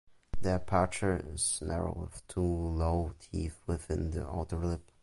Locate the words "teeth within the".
3.19-4.27